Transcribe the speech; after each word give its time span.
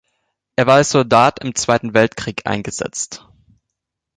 Er 0.55 0.65
war 0.65 0.77
als 0.77 0.89
Soldat 0.89 1.43
im 1.43 1.53
Zweiten 1.53 1.93
Weltkrieg 1.93 2.47
eingesetzt. 2.47 3.27